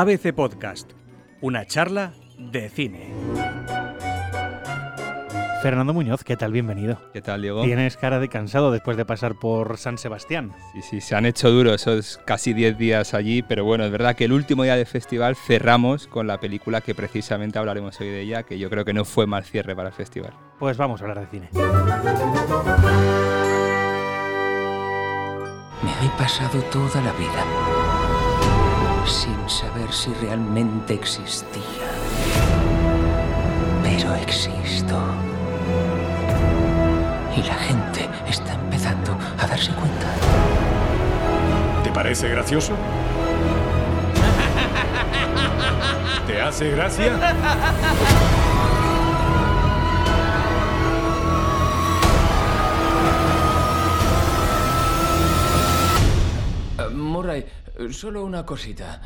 [0.00, 0.92] ABC Podcast,
[1.40, 3.12] una charla de cine.
[5.60, 6.52] Fernando Muñoz, ¿qué tal?
[6.52, 7.00] Bienvenido.
[7.12, 7.64] ¿Qué tal, Diego?
[7.64, 10.52] Tienes cara de cansado después de pasar por San Sebastián.
[10.72, 14.14] Sí, sí, se han hecho duros esos casi 10 días allí, pero bueno, es verdad
[14.14, 18.20] que el último día del festival cerramos con la película que precisamente hablaremos hoy de
[18.20, 20.32] ella, que yo creo que no fue mal cierre para el festival.
[20.60, 21.48] Pues vamos a hablar de cine.
[25.82, 27.77] Me he pasado toda la vida
[29.08, 31.62] sin saber si realmente existía.
[33.82, 34.98] Pero existo.
[37.34, 40.06] Y la gente está empezando a darse cuenta.
[41.82, 42.74] ¿Te parece gracioso?
[46.26, 47.18] ¿Te hace gracia?
[57.90, 59.00] Solo una cosita.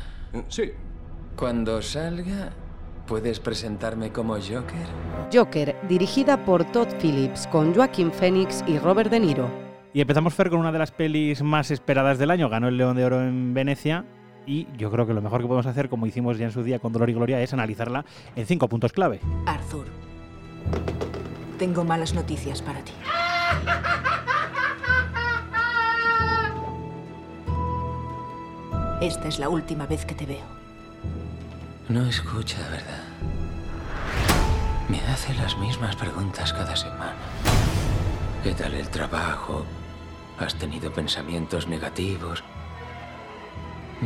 [0.47, 0.71] Sí.
[1.35, 2.51] Cuando salga,
[3.07, 4.87] ¿puedes presentarme como Joker?
[5.33, 9.49] Joker, dirigida por Todd Phillips, con Joaquin Phoenix y Robert De Niro.
[9.93, 12.49] Y empezamos, Fer, con una de las pelis más esperadas del año.
[12.49, 14.05] Ganó el León de Oro en Venecia.
[14.45, 16.79] Y yo creo que lo mejor que podemos hacer, como hicimos ya en su día
[16.79, 18.03] con Dolor y Gloria, es analizarla
[18.35, 19.21] en cinco puntos clave.
[19.45, 19.85] Arthur,
[21.57, 22.91] tengo malas noticias para ti.
[29.03, 30.45] Esta es la última vez que te veo.
[31.89, 33.03] No escucha, ¿verdad?
[34.87, 37.13] Me hace las mismas preguntas cada semana.
[38.43, 39.65] ¿Qué tal el trabajo?
[40.39, 42.43] ¿Has tenido pensamientos negativos?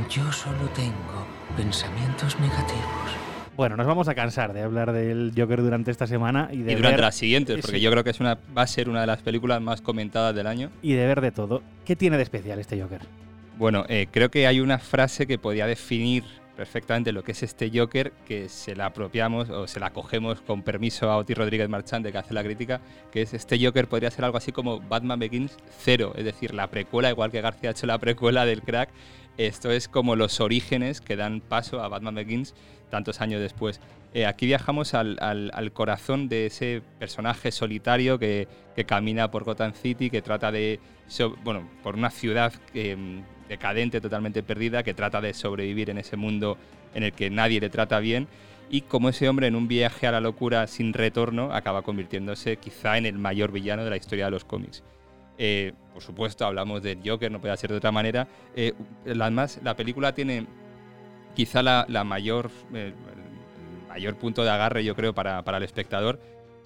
[0.10, 1.26] Yo solo tengo
[1.56, 3.12] pensamientos negativos.
[3.56, 6.76] Bueno, nos vamos a cansar de hablar del Joker durante esta semana y de Y
[6.76, 7.84] durante ver- las siguientes, porque Sí.
[7.84, 10.48] yo creo que es una, va a ser una de las películas más comentadas del
[10.48, 10.72] año.
[10.82, 11.62] y de ver de todo.
[11.86, 13.02] ¿Qué tiene de especial este Joker?
[13.58, 16.24] Bueno, eh, creo que hay una frase que podía definir
[16.56, 20.64] perfectamente lo que es este Joker, que se la apropiamos o se la cogemos con
[20.64, 22.82] permiso a Oti Rodríguez Marchante, que hace la crítica,
[23.12, 26.68] que es este Joker podría ser algo así como Batman Begins cero, es decir, la
[26.68, 28.90] precuela, igual que García ha hecho la precuela del crack,
[29.38, 32.56] esto es como los orígenes que dan paso a Batman Begins
[32.90, 33.80] tantos años después.
[34.16, 39.74] Eh, aquí viajamos al, al- corazón de ese personaje solitario que, que camina por Gotham
[39.74, 40.80] City, que trata de,
[41.44, 46.18] bueno, por una ciudad que, mm, decadente, totalmente perdida, que trata de sobrevivir en ese
[46.18, 46.58] mundo
[46.94, 48.28] en el que nadie le trata bien.
[48.70, 52.98] Y como ese hombre en un viaje a la locura sin retorno acaba convirtiéndose quizá
[52.98, 54.84] en el mayor villano de la historia de los cómics.
[55.38, 58.28] Eh, por supuesto, hablamos del Joker, no puede ser de otra manera.
[58.56, 58.74] Eh,
[59.06, 60.48] además, la película tiene
[61.36, 66.20] quizá la, mayor, eh, el mayor punto de agarre, yo creo, para, para el espectador.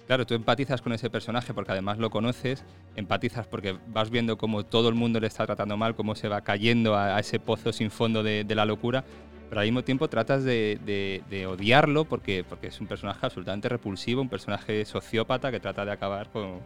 [0.06, 2.64] Claro, tú empatizas con ese personaje porque además lo conoces,
[2.96, 6.40] empatizas porque vas viendo cómo todo el mundo le está tratando mal, cómo se va
[6.40, 9.04] cayendo a, ese pozo sin fondo de, la locura,
[9.48, 14.28] pero al mismo tiempo tratas de, odiarlo porque, porque es un personaje absolutamente repulsivo, un
[14.28, 16.60] personaje sociópata que trata de acabar con,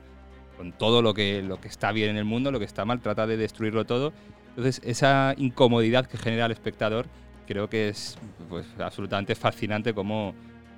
[0.78, 3.26] todo lo que, lo que está bien en el mundo, lo que está mal, trata
[3.26, 4.14] de destruirlo todo.
[4.50, 7.04] Entonces, esa incomodidad que genera al espectador
[7.46, 8.16] creo que es
[8.48, 10.34] pues, absolutamente fascinante cómo,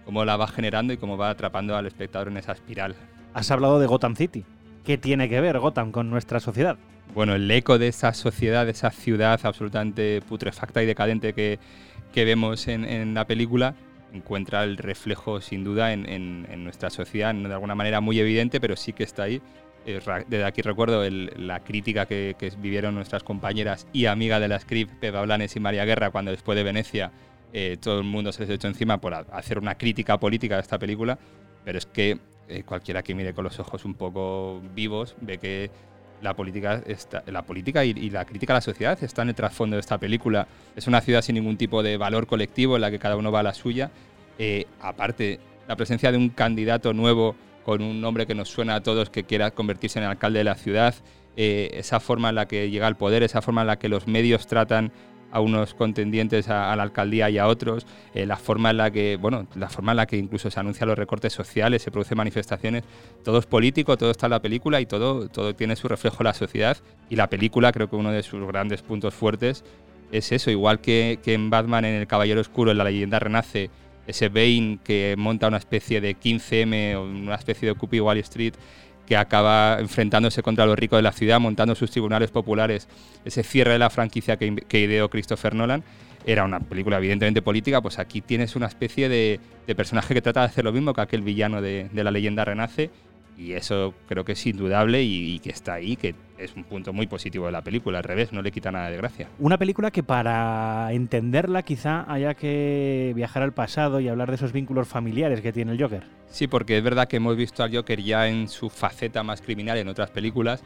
[0.08, 2.94] cómo la va generando y cómo va atrapando al espectador en esa espiral.
[3.34, 4.42] Has hablado de Gotham City.
[4.82, 6.78] ¿Qué tiene que ver Gotham con nuestra sociedad?
[7.14, 11.58] Bueno, el eco de esa sociedad, de esa ciudad absolutamente putrefacta y decadente que,
[12.10, 13.74] que vemos en, en la película,
[14.14, 18.62] encuentra el reflejo sin duda en, en- en nuestra sociedad, de alguna manera muy evidente,
[18.62, 19.42] pero sí que está ahí.
[19.84, 24.48] Eh, Desde aquí recuerdo el- la crítica que, que vivieron nuestras compañeras y amigas de
[24.48, 27.12] la script, Pepa Blanes y María Guerra, cuando después de Venecia
[27.52, 30.78] eh, todo el mundo se les echó encima por hacer una crítica política de esta
[30.78, 31.18] película,
[31.64, 35.70] pero es que eh, cualquiera que mire con los ojos un poco vivos ve que
[36.20, 36.82] la política,
[37.26, 40.48] la política y, la crítica a la sociedad está en el trasfondo de esta película.
[40.74, 43.40] Es una ciudad sin ningún tipo de valor colectivo en la que cada uno va
[43.40, 43.92] a la suya.
[44.36, 45.38] Eh, aparte,
[45.68, 49.24] la presencia de un candidato nuevo con un nombre que nos suena a todos que
[49.24, 50.94] quiera convertirse en alcalde de la ciudad,
[51.36, 54.48] esa forma en la que llega al poder, esa forma en la que los medios
[54.48, 54.90] tratan
[55.30, 59.16] a unos contendientes a, la alcaldía y a otros, eh, la forma en la que,
[59.16, 62.84] bueno, la forma en la que incluso se anuncian los recortes sociales, se producen manifestaciones,
[63.24, 66.24] todo es político, todo está en la película y todo, todo tiene su reflejo en
[66.24, 66.76] la sociedad.
[67.10, 69.64] Y la película, creo que uno de sus grandes puntos fuertes
[70.12, 73.70] es eso, igual que, en Batman, en El Caballero Oscuro, en La leyenda renace,
[74.06, 78.54] ese Bane que monta una especie de 15M o una especie de Occupy Wall Street
[79.08, 82.88] que acaba enfrentándose contra los ricos de la ciudad, montando sus tribunales populares,
[83.24, 85.82] ese cierre de la franquicia que, ideó Christopher Nolan,
[86.26, 89.40] era una película evidentemente política, pues aquí tienes una especie de,
[89.74, 92.90] personaje que trata de hacer lo mismo que aquel villano de la leyenda renace
[93.38, 96.92] Y eso creo que es indudable y, y que está ahí, que es un punto
[96.92, 97.98] muy positivo de la película.
[97.98, 99.28] Al revés, no le quita nada de gracia.
[99.38, 104.52] Una película que para entenderla quizá haya que viajar al pasado y hablar de esos
[104.52, 106.02] vínculos familiares que tiene el Joker.
[106.28, 109.78] Sí, porque es verdad que hemos visto al Joker ya en su faceta más criminal
[109.78, 110.64] en otras películas,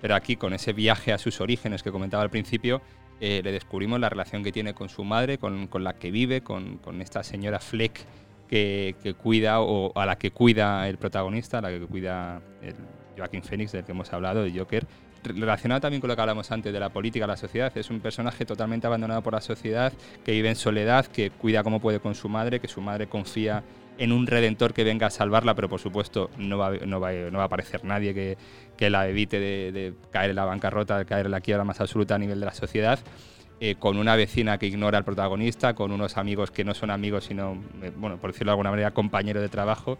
[0.00, 2.80] pero aquí con ese viaje a sus orígenes que comentaba al principio,
[3.20, 6.42] eh, le descubrimos la relación que tiene con su madre, con, con la que vive,
[6.42, 8.04] con, con esta señora Fleck
[8.48, 12.40] que, cuida o a la que cuida el protagonista, a la que cuida
[13.16, 14.86] Joaquín Phoenix del que hemos hablado, de Joker.
[15.22, 18.44] Relacionado también con lo que hablamos antes de la política, la sociedad, es un personaje
[18.44, 19.92] totalmente abandonado por la sociedad,
[20.22, 23.64] que vive en soledad, que cuida como puede con su madre, que su madre confía
[23.96, 28.12] en un redentor que venga a salvarla, pero por supuesto no va, a aparecer nadie
[28.12, 28.36] que,
[28.76, 31.80] que la evite de, de, caer en la bancarrota, de caer en la quiebra más
[31.80, 32.98] absoluta a nivel de la sociedad.
[33.60, 37.24] Eh, con una vecina que ignora al protagonista, con unos amigos que no son amigos,
[37.26, 39.96] sino, eh, bueno, por decirlo de alguna manera, compañeros de trabajo.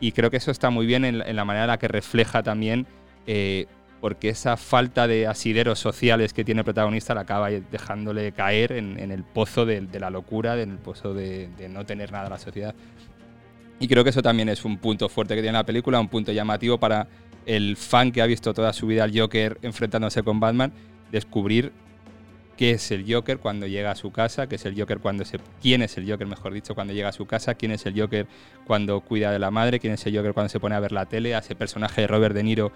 [0.00, 2.42] Y creo que eso está muy bien en, en la manera en la que refleja
[2.42, 2.86] también,
[3.26, 3.66] eh,
[4.00, 8.98] porque esa falta de asideros sociales que tiene el protagonista la acaba dejándole caer en,
[8.98, 12.24] en el pozo de, de, la locura, en el pozo de, de no tener nada
[12.24, 12.74] en la sociedad.
[13.78, 16.32] Y creo que eso también es un punto fuerte que tiene la película, un punto
[16.32, 17.06] llamativo para
[17.46, 20.72] el fan que ha visto toda su vida al Joker enfrentándose con Batman,
[21.10, 21.72] descubrir
[22.58, 25.38] qué es el Joker cuando llega a su casa, qué es el Joker cuando se,
[25.62, 28.26] quién es el Joker, mejor dicho, cuando llega a su casa, quién es el Joker
[28.66, 31.06] cuando cuida de la madre, quién es el Joker cuando se pone a ver la
[31.06, 32.72] tele, a ese personaje de Robert De Niro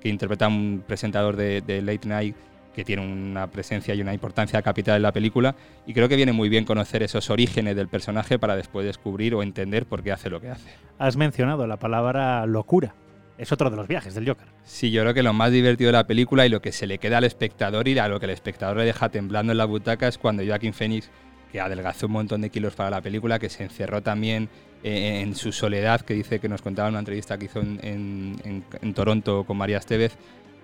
[0.00, 2.36] que interpreta a un presentador de, de Late Night
[2.74, 5.54] que tiene una presencia y una importancia capital en la película
[5.86, 9.42] y creo que viene muy bien conocer esos orígenes del personaje para después descubrir o
[9.42, 10.70] entender por qué hace lo que hace.
[10.98, 12.94] Has mencionado la palabra locura
[13.38, 14.46] es otro de los viajes del Joker.
[14.64, 16.98] Sí, yo creo que lo más divertido de la película y lo que se le
[16.98, 20.08] queda al espectador y a lo que el espectador le deja temblando en la butaca
[20.08, 21.10] es cuando Joaquin Phoenix,
[21.52, 24.48] que adelgazó un montón de kilos para la película, que se encerró también
[24.82, 28.64] eh, en su soledad, que dice que nos contaba en una entrevista que hizo en,
[28.94, 30.16] Toronto con María Estevez,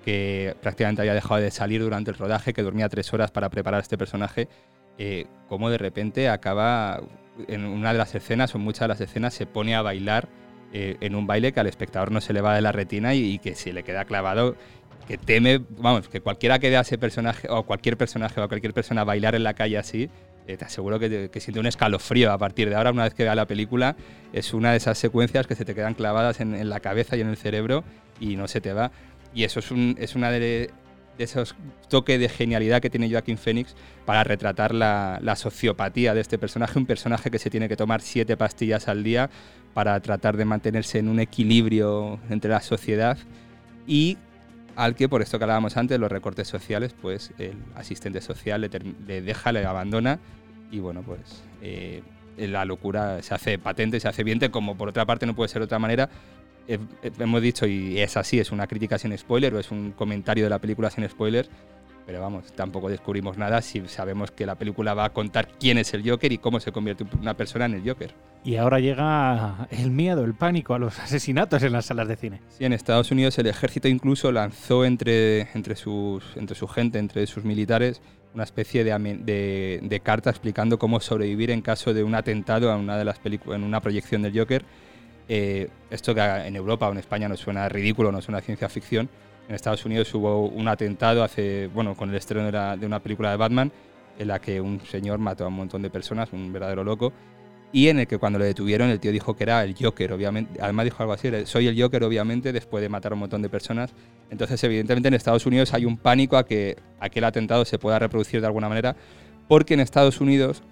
[0.04, 3.80] que prácticamente había dejado de salir durante el rodaje, que dormía tres horas para preparar
[3.80, 4.48] este personaje,
[4.98, 7.00] eh, como de repente acaba
[7.48, 10.28] en una de las escenas o muchas de las escenas se pone a bailar
[10.72, 13.38] eh, en un baile que al espectador no se le va de la retina y,
[13.38, 14.56] que se le queda clavado,
[15.06, 19.04] que teme, vamos, que cualquiera que vea ese personaje o cualquier personaje o cualquier persona
[19.04, 20.08] bailar en la calle así,
[20.46, 23.34] eh, te aseguro que, siente un escalofrío a partir de ahora, una vez que vea
[23.34, 23.96] la película,
[24.32, 27.28] es una de esas secuencias que se te quedan clavadas en, la cabeza y en
[27.28, 27.84] el cerebro
[28.18, 28.90] y no se te va.
[29.34, 30.70] Y eso es, un, es una de,
[31.22, 31.54] esos
[31.88, 33.74] toques de genialidad que tiene Joaquín Phoenix
[34.04, 38.00] para retratar la, la, sociopatía de este personaje, un personaje que se tiene que tomar
[38.00, 39.30] siete pastillas al día
[39.74, 43.18] para tratar de mantenerse en un equilibrio entre la sociedad
[43.86, 44.18] y
[44.76, 48.70] al que, por esto que hablábamos antes, los recortes sociales, pues el asistente social le,
[49.06, 50.18] le deja, le abandona
[50.70, 52.02] y bueno, pues eh,
[52.38, 55.60] la locura se hace patente, se hace evidente, como por otra parte no puede ser
[55.60, 56.08] de otra manera,
[56.66, 60.50] hemos dicho, y es así, es una crítica sin spoiler o es un comentario de
[60.50, 61.48] la película sin spoiler,
[62.06, 65.94] pero vamos, tampoco descubrimos nada si sabemos que la película va a contar quién es
[65.94, 68.14] el Joker y cómo se convierte una persona en el Joker.
[68.44, 72.40] Y ahora llega el miedo, el pánico a los asesinatos en las salas de cine.
[72.48, 77.26] Sí, en Estados Unidos el ejército incluso lanzó entre, entre, sus, entre su gente, entre
[77.26, 78.02] sus militares,
[78.34, 78.92] una especie de,
[79.22, 83.20] de, de carta explicando cómo sobrevivir en caso de un atentado a una de las
[83.24, 84.64] en una proyección del Joker.
[85.28, 89.08] Eh, esto que en Europa o en España nos suena ridículo, no suena ciencia ficción.
[89.48, 93.30] En Estados Unidos hubo un atentado hace, bueno, con el estreno de, de, una película
[93.30, 93.72] de Batman,
[94.18, 97.12] en la que un señor mató a un montón de personas, un verdadero loco,
[97.72, 100.60] y en el que cuando lo detuvieron el tío dijo que era el Joker, obviamente.
[100.60, 103.48] Además dijo algo así, soy el Joker, obviamente, después de matar a un montón de
[103.48, 103.94] personas.
[104.30, 108.42] Entonces, evidentemente, en Estados Unidos hay un pánico a que aquel atentado se pueda reproducir
[108.42, 108.94] de alguna manera,
[109.48, 110.62] porque en Estados Unidos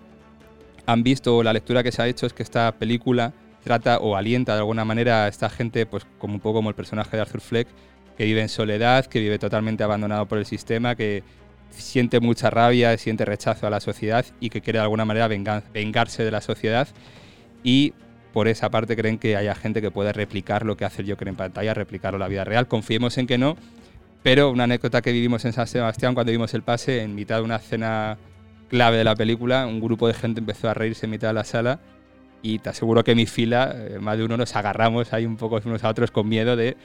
[0.84, 4.54] han visto, la lectura que se ha hecho es que esta película trata o alienta
[4.54, 7.40] de alguna manera a esta gente, pues como un poco como el personaje de Arthur
[7.40, 7.68] Fleck,
[8.16, 11.22] que vive en soledad, que vive totalmente abandonado por el sistema, que
[11.70, 15.62] siente mucha rabia, siente rechazo a la sociedad y que quiere de alguna manera vengar,
[15.72, 16.88] vengarse de la sociedad.
[17.62, 17.94] Y
[18.32, 21.28] por esa parte creen que haya gente que puede replicar lo que hace el Joker
[21.28, 22.68] en pantalla, replicarlo en la vida real.
[22.68, 23.56] Confiemos en que no,
[24.22, 27.42] pero una anécdota que vivimos en San Sebastián cuando vimos el pase, en mitad de
[27.42, 28.18] una escena
[28.68, 31.44] clave de la película, un grupo de gente empezó a reírse en mitad de la
[31.44, 31.80] sala
[32.42, 35.60] y te aseguro que mi fila, eh, más de uno nos agarramos ahí un poco
[35.64, 36.76] unos a otros con miedo de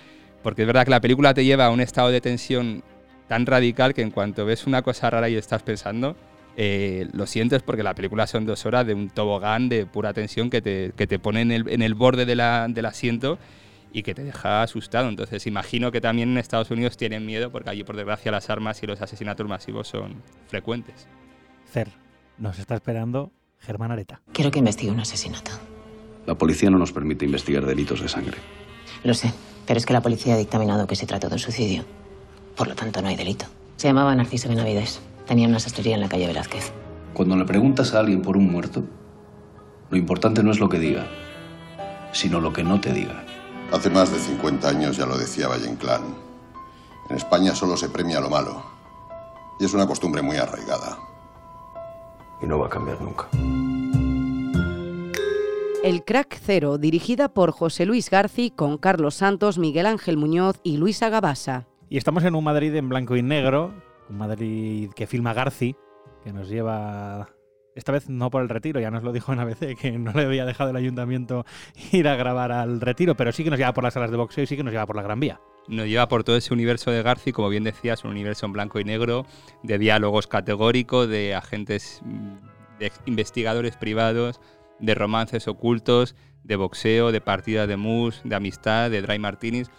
[0.43, 2.83] porque es verdad que la película te lleva a un estado de tensión
[3.27, 6.15] tan radical que en cuanto ves una cosa rara y estás pensando,
[6.55, 10.51] eh, lo sientes porque la película son dos horas de un tobogán de pura tensión
[10.51, 13.39] que te, que te pone en el, en el borde de la, del asiento
[13.91, 15.09] y que te deja asustado.
[15.09, 18.83] Entonces imagino que también en Estados Unidos tienen miedo porque allí por desgracia las armas
[18.83, 21.07] y los asesinatos masivos son frecuentes.
[21.71, 21.89] Cer,
[22.37, 23.31] nos está esperando
[23.65, 24.21] Germán Areta.
[24.31, 25.51] Quiero que investigue un asesinato.
[26.25, 28.37] La policía no nos permite investigar delitos de sangre.
[29.03, 29.33] Lo sé.
[29.65, 31.83] Pero es que la policía ha dictaminado que se trató de un suicidio.
[32.55, 33.45] Por lo tanto, no hay delito.
[33.77, 35.01] Se llamaba Narciso Benavides.
[35.27, 36.71] Tenía una sastrería en la calle Velázquez.
[37.13, 38.83] Cuando le preguntas a alguien por un muerto,
[39.89, 41.07] lo importante no es lo que diga,
[42.11, 43.25] sino lo que no te diga.
[43.71, 46.03] Hace más de 50 años ya lo decía Valle Inclán.
[47.09, 48.63] En España solo se premia lo malo.
[49.59, 50.97] Y es una costumbre muy arraigada.
[52.45, 53.27] Y no va a cambiar nunca.
[55.83, 60.77] El Crack Cero, dirigida por José Luis Garci con Carlos Santos, Miguel Ángel Muñoz y
[60.77, 61.67] Luisa Gabasa.
[61.89, 63.73] Y estamos en un Madrid en blanco y negro,
[64.09, 65.75] un Madrid que filma Garci,
[66.23, 67.29] que nos lleva
[67.75, 70.23] esta vez no por el retiro, ya nos lo dijo en ABC, que no le
[70.23, 71.45] había dejado el ayuntamiento
[71.91, 74.45] ir a grabar al retiro, pero sí que nos lleva por las salas de boxeo
[74.45, 75.39] y sí que nos lleva por la Gran Vía.
[75.67, 78.79] Nos lleva por todo ese universo de Garci, como bien decías, un universo en blanco
[78.79, 79.25] y negro,
[79.63, 82.01] de diálogos categóricos, de agentes,
[82.79, 84.39] de investigadores privados,
[84.79, 89.69] de romances ocultos, de boxeo, de partidas de mus, de amistad, de dry martinis.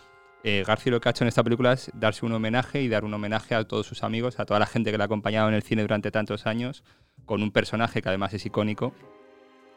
[0.43, 3.05] Eh, Garci lo que ha hecho en esta película es darse un homenaje y dar
[3.05, 5.55] un homenaje a todos sus amigos, a toda la gente que le ha acompañado en
[5.55, 6.85] el cine durante tantos años,
[7.27, 8.95] con un personaje que además es icónico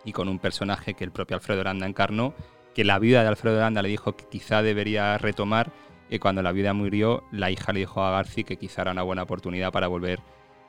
[0.05, 2.33] y con un personaje que el propio Alfredo Aranda encarnó,
[2.73, 5.71] que la vida de Alfredo Aranda le dijo que quizá debería retomar
[6.09, 9.03] y cuando la vida murió, la hija le dijo a Garci que quizá era una
[9.03, 10.19] buena oportunidad para volver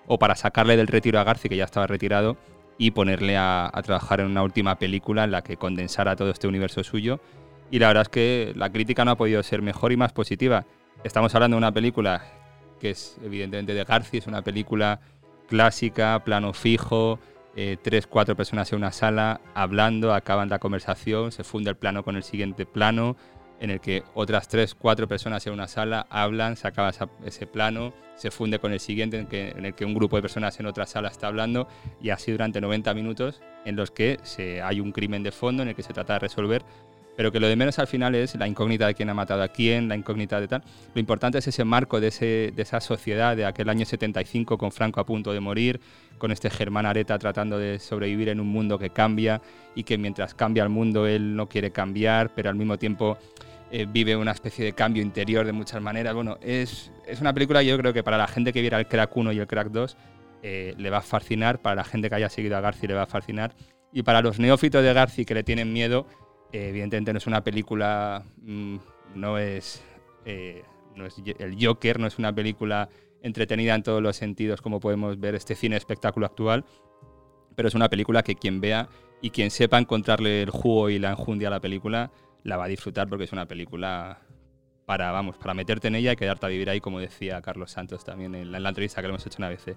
[0.07, 2.37] o para sacarle del retiro a Garci, que ya estaba retirado,
[2.79, 6.49] y ponerle a, a, trabajar en una última película en la que condensara todo este
[6.49, 7.21] universo suyo.
[7.71, 10.67] Y la verdad es que la crítica no ha podido ser mejor y más positiva.
[11.05, 12.25] Estamos hablando de una película
[12.81, 15.01] que es evidentemente de Garci, es una película
[15.51, 17.19] clásica, plano fijo,
[17.57, 22.05] eh, tres, cuatro personas en una sala hablando, acaban la conversación, se funde el plano
[22.05, 23.17] con el siguiente plano,
[23.59, 26.93] en el que otras tres, cuatro personas en una sala hablan, se acaba
[27.25, 30.23] ese plano, se funde con el siguiente en, que, en, el que un grupo de
[30.23, 31.67] personas en otra sala está hablando
[32.01, 35.71] y así durante 90 minutos en los que se, hay un crimen de fondo en
[35.71, 36.63] el que se trata de resolver,
[37.21, 39.49] pero que lo de menos al final es la incógnita de quién ha matado a
[39.49, 40.63] quién, la incógnita de tal.
[40.95, 44.73] Lo importante es ese marco de, ese, de esa sociedad de aquel año 75 con
[44.73, 45.83] Franco a punto de morir,
[46.17, 49.43] con este Germán Areta tratando de sobrevivir en un mundo que cambia
[49.75, 53.19] y que mientras cambia el mundo él no quiere cambiar, pero al mismo tiempo
[53.71, 56.15] eh, vive una especie de cambio interior de muchas maneras.
[56.15, 59.15] Bueno, es, es una película yo creo que para la gente que viera el Crack
[59.15, 59.97] 1 y el Crack 2
[60.43, 63.03] eh, le va a fascinar, para la gente que haya seguido a Garci le va
[63.03, 63.55] a fascinar
[63.93, 66.07] y para los neófitos de Garci que le tienen miedo,
[66.53, 68.77] eh, evidentemente no es una película, mmm,
[69.15, 69.83] no, es,
[70.25, 70.65] eh,
[70.97, 72.89] no es el Joker, no es una película
[73.23, 76.65] entretenida en todos los sentidos como podemos ver este cine espectáculo actual,
[77.55, 78.89] pero es una película que quien vea
[79.21, 82.11] y quien sepa encontrarle el jugo y la enjundia a la película
[82.43, 84.23] la va a disfrutar porque es una película
[84.87, 88.05] para, vamos, para meterte en ella y quedarte a vivir ahí, como decía Carlos Santos
[88.05, 89.77] también en la, en la entrevista que le hemos hecho en ABC.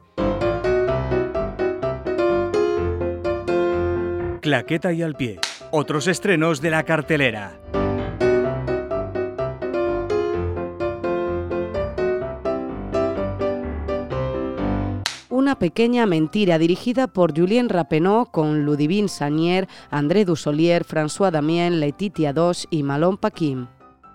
[4.42, 5.40] Claqueta y al pie.
[5.76, 7.60] Otros estrenos de la cartelera.
[15.32, 22.34] Una pequeña mentira dirigida por Julien Rappeneau con Ludivine Sagnier, André Dussolier, François Damien, Letitia
[22.34, 23.66] Dos y Malone Paquim.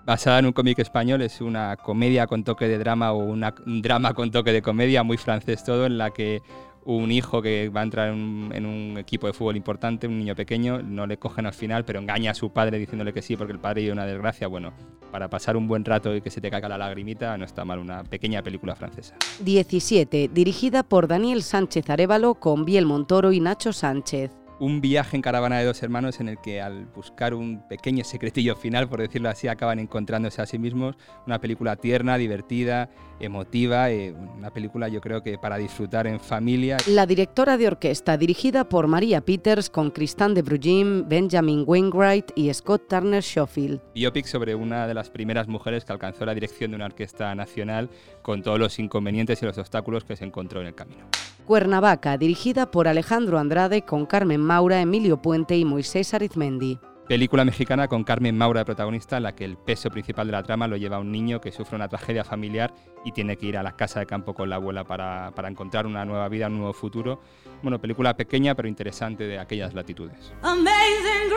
[0.05, 3.81] Basada en un cómic español, es una comedia con toque de drama o una, un
[3.81, 6.41] drama con toque de comedia, muy francés todo, en la que
[6.85, 10.81] un hijo que va a entrar en un, equipo de fútbol importante, un niño pequeño,
[10.81, 13.59] no le cogen al final, pero engaña a su padre diciéndole que sí porque el
[13.59, 14.47] padre vive una desgracia.
[14.47, 14.73] Bueno,
[15.11, 17.79] para pasar un buen rato y que se te caiga la lagrimita, no está mal
[17.79, 19.15] una pequeña película francesa.
[19.41, 25.21] 17, dirigida por Daniel Sánchez Arevalo con Biel Montoro y Nacho Sánchez un viaje en
[25.21, 29.29] caravana de dos hermanos en el que al buscar un pequeño secretillo final, por decirlo
[29.29, 30.95] así, acaban encontrándose a sí mismos.
[31.25, 32.89] Una película tierna, divertida,
[33.19, 36.77] emotiva, eh, una película yo creo que para disfrutar en familia.
[36.87, 42.53] La directora de orquesta, dirigida por María Peters con Christian de Brugim, Benjamin Wainwright y
[42.53, 43.81] Scott Turner Schofield.
[43.95, 47.89] Biopic sobre una de las primeras mujeres que alcanzó la dirección de una orquesta nacional
[48.21, 51.07] con todos los inconvenientes y los obstáculos que se encontró en el camino.
[51.49, 56.77] Cuernavaca, dirigida por Alejandro Andrade con Carmen Maura, Emilio Puente y Moisés Arizmendi.
[57.07, 60.43] Película mexicana con Carmen Maura de protagonista, en la que el peso principal de la
[60.43, 62.71] trama lo lleva un niño que sufre una tragedia familiar
[63.03, 65.87] y tiene que ir a la casa de campo con la abuela para, para encontrar
[65.87, 67.19] una nueva vida, un nuevo futuro.
[67.63, 70.31] Bueno, película pequeña pero interesante de aquellas latitudes.
[70.43, 71.29] Amazing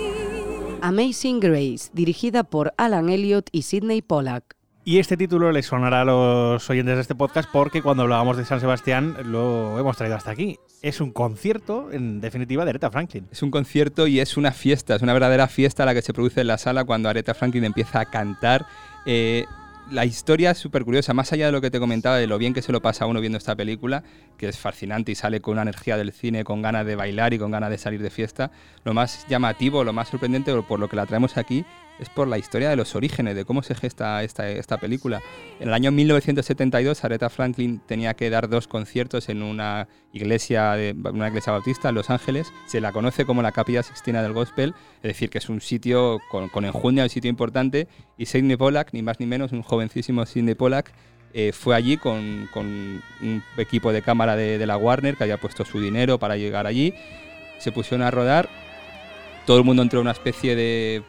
[0.00, 4.57] Grace, Amazing Grace dirigida por Alan Elliott y Sidney Pollack.
[4.88, 8.46] Y este título le sonará a los oyentes de este podcast porque cuando hablábamos de
[8.46, 10.58] San Sebastián lo hemos traído hasta aquí.
[10.80, 13.28] Es un concierto, en definitiva, de Aretha Franklin.
[13.30, 16.40] Es un concierto y es una fiesta, es una verdadera fiesta la que se produce
[16.40, 18.64] en la sala cuando Aretha Franklin empieza a cantar.
[19.04, 19.44] Eh,
[19.90, 22.54] la historia es súper curiosa, más allá de lo que te comentaba, de lo bien
[22.54, 24.04] que se lo pasa a uno viendo esta película,
[24.38, 27.38] que es fascinante y sale con una energía del cine, con ganas de bailar y
[27.38, 28.50] con ganas de salir de fiesta,
[28.84, 31.66] lo más llamativo, lo más sorprendente por lo que la traemos aquí
[31.98, 35.20] es por la historia de los orígenes, de cómo se gesta esta, película.
[35.58, 40.76] En el año 1972, Aretha Franklin tenía que dar dos conciertos en una iglesia,
[41.12, 42.52] una iglesia bautista en Los Ángeles.
[42.66, 46.20] Se la conoce como la Capilla Sixtina del Gospel, es decir, que es un sitio
[46.30, 47.88] con, con enjundia, un sitio importante.
[48.16, 50.92] Y Sidney Pollack, ni más ni menos, un jovencísimo Sidney Pollack,
[51.34, 55.36] eh, fue allí con, con, un equipo de cámara de, de la Warner que había
[55.36, 56.94] puesto su dinero para llegar allí.
[57.58, 58.48] Se pusieron a rodar.
[59.44, 61.02] Todo el mundo entró en una especie de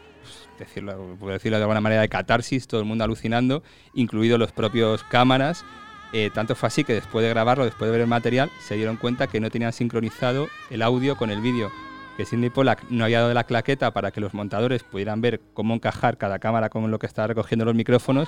[0.58, 5.04] decirlo, por decirlo de alguna manera, de catarsis, todo el mundo alucinando, incluidos los propios
[5.04, 5.66] cámaras.
[6.12, 8.98] Eh, tanto fue así que después de grabarlo, después de ver el material, se dieron
[8.98, 11.72] cuenta que no tenían sincronizado el audio con el vídeo.
[12.18, 15.74] Que Sidney Pollack no había dado la claqueta para que los montadores pudieran ver cómo
[15.74, 18.28] encajar cada cámara con lo que estaba recogiendo los micrófonos.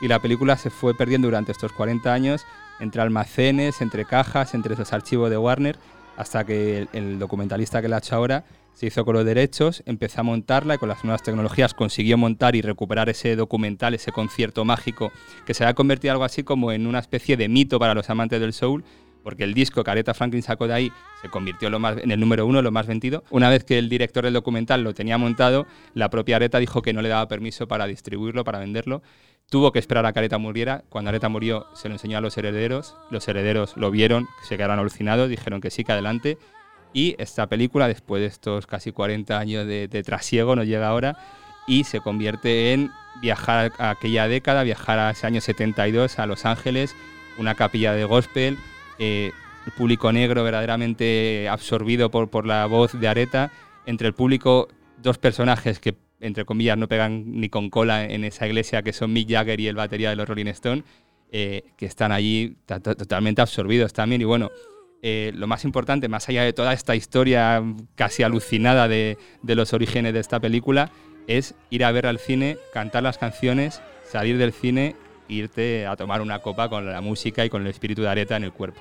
[0.00, 2.44] Y la película se fue perdiendo durante estos 40 años
[2.80, 5.76] entre almacenes, entre cajas, entre esos archivos de Warner,
[6.20, 10.20] hasta que el, documentalista que la ha hecho ahora se hizo con los derechos, empezó
[10.20, 14.66] a montarla y con las nuevas tecnologías consiguió montar y recuperar ese documental, ese concierto
[14.66, 15.12] mágico,
[15.46, 18.38] que se ha convertido algo así como en una especie de mito para los amantes
[18.38, 18.84] del soul,
[19.22, 22.46] porque el disco que Aretha Franklin sacó de ahí se convirtió en, en el número
[22.46, 23.24] uno, lo más vendido.
[23.30, 26.92] Una vez que el director del documental lo tenía montado, la propia Aretha dijo que
[26.92, 29.02] no le daba permiso para distribuirlo, para venderlo.
[29.50, 30.84] Tuvo que esperar a que Aretha muriera.
[30.88, 32.96] Cuando Aretha murió, se lo enseñó a los herederos.
[33.10, 36.38] Los herederos lo vieron, se quedaron alucinados, dijeron que sí, que adelante.
[36.92, 41.18] Y esta película, después de estos casi 40 años de, de trasiego, nos llega ahora
[41.66, 42.90] y se convierte en
[43.20, 46.94] viajar a aquella década, viajar a ese año 72 a Los Ángeles,
[47.38, 48.56] una capilla de gospel,
[48.98, 49.32] eh,
[49.66, 53.50] el público negro verdaderamente absorbido por, por la voz de Areta,
[53.86, 58.46] entre el público dos personajes que entre comillas no pegan ni con cola en esa
[58.46, 60.84] iglesia, que son Mick Jagger y el batería de los Rolling Stones,
[61.32, 64.20] eh, que están allí totalmente absorbidos también.
[64.20, 64.50] Y bueno,
[65.02, 67.62] eh, lo más importante, más allá de toda esta historia
[67.94, 70.90] casi alucinada de, los orígenes de esta película,
[71.26, 74.96] es ir a ver al cine, cantar las canciones, salir del cine
[75.28, 78.42] irte a tomar una copa con la música y con el espíritu de Areta en
[78.42, 78.80] el cuerpo.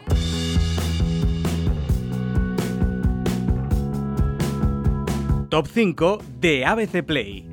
[5.50, 7.44] Top 5 de ABC Play.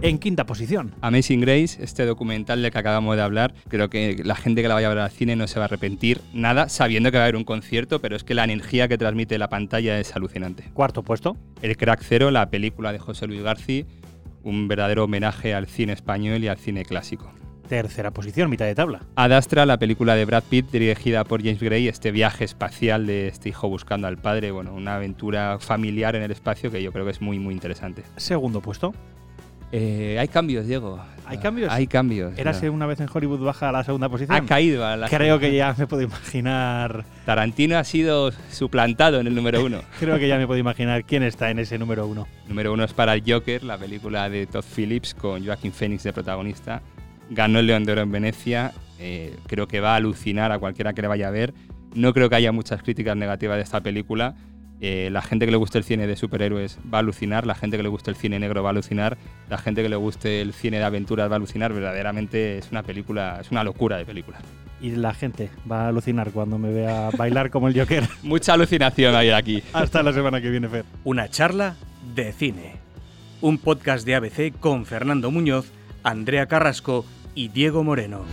[0.00, 0.92] En quinta posición.
[1.00, 4.74] Amazing Grace, este documental del que acabamos de hablar, creo que la gente que la
[4.74, 7.26] vaya a ver al cine no se va a arrepentir nada sabiendo que va a
[7.26, 10.64] haber un concierto, pero es que la energía que transmite la pantalla es alucinante.
[10.74, 11.36] Cuarto puesto.
[11.62, 13.84] El Crack Cero, la película de José Luis García,
[14.42, 17.32] un verdadero homenaje al cine español y al cine clásico.
[17.68, 19.00] Tercera posición, mitad de tabla.
[19.16, 23.28] Ad Astra, la película de Brad Pitt dirigida por James Gray, este viaje espacial de
[23.28, 27.04] este hijo buscando al padre, bueno, una aventura familiar en el espacio que yo creo
[27.04, 28.02] que es muy muy interesante.
[28.16, 28.92] Segundo puesto.
[29.74, 31.02] Eh, hay cambios, Diego.
[31.24, 31.72] ¿Hay cambios?
[31.72, 32.36] Hay cambios.
[32.38, 34.36] ¿Érase una vez en Hollywood baja a la segunda posición?
[34.36, 37.06] Ha caído a la Creo que ya me puedo imaginar.
[37.24, 39.80] Tarantino ha sido suplantado en el número uno.
[39.98, 42.28] Creo que ya me puedo imaginar quién está en ese número uno.
[42.48, 46.12] Número uno es para el Joker, la película de Todd Phillips con Joaquin Phoenix de
[46.12, 46.82] protagonista.
[47.30, 48.72] Ganó el León de Oro en Venecia.
[48.98, 51.54] Eh, creo que va a alucinar a cualquiera que le vaya a ver.
[51.94, 54.34] No creo que haya muchas críticas negativas de esta película.
[54.84, 57.76] Eh, la gente que le guste el cine de superhéroes va a alucinar, la gente
[57.76, 59.16] que le guste el cine negro va a alucinar,
[59.48, 61.72] la gente que le guste el cine de aventuras va a alucinar.
[61.72, 64.38] Verdaderamente es una película, es una locura de película.
[64.80, 68.08] Y la gente va a alucinar cuando me vea bailar como el Joker.
[68.24, 69.62] Mucha alucinación hay aquí.
[69.72, 70.84] Hasta la semana que viene, Fer.
[71.04, 71.76] Una charla
[72.16, 72.72] de cine.
[73.40, 75.70] Un podcast de ABC con Fernando Muñoz,
[76.02, 78.24] Andrea Carrasco y Diego Moreno.